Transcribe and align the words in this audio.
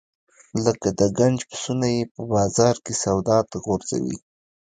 لکه 0.65 0.89
د 0.99 1.01
ګنج 1.17 1.39
پسونه 1.49 1.87
یې 1.95 2.03
په 2.13 2.21
بازار 2.33 2.75
کې 2.83 2.93
سودا 3.03 3.37
ته 3.49 3.57
غورځوي. 3.65 4.17